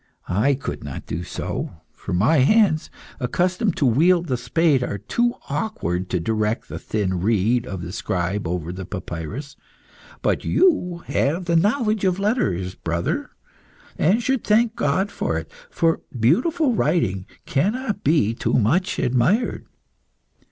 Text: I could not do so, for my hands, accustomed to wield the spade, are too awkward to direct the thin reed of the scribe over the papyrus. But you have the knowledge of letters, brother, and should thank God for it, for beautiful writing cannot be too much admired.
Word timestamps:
I 0.27 0.55
could 0.55 0.83
not 0.83 1.05
do 1.05 1.23
so, 1.23 1.75
for 1.93 2.11
my 2.11 2.37
hands, 2.37 2.89
accustomed 3.19 3.75
to 3.77 3.85
wield 3.85 4.29
the 4.29 4.35
spade, 4.35 4.81
are 4.81 4.97
too 4.97 5.35
awkward 5.47 6.09
to 6.09 6.19
direct 6.19 6.69
the 6.69 6.79
thin 6.79 7.19
reed 7.21 7.67
of 7.67 7.83
the 7.83 7.91
scribe 7.91 8.47
over 8.47 8.73
the 8.73 8.83
papyrus. 8.87 9.55
But 10.23 10.43
you 10.43 11.03
have 11.05 11.45
the 11.45 11.55
knowledge 11.55 12.03
of 12.03 12.17
letters, 12.17 12.73
brother, 12.73 13.29
and 13.95 14.23
should 14.23 14.43
thank 14.43 14.75
God 14.75 15.11
for 15.11 15.37
it, 15.37 15.51
for 15.69 16.01
beautiful 16.19 16.73
writing 16.73 17.27
cannot 17.45 18.03
be 18.03 18.33
too 18.33 18.53
much 18.53 18.97
admired. 18.97 19.67